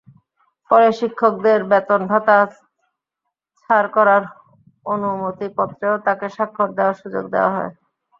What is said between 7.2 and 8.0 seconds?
দেওয়া হয়নি।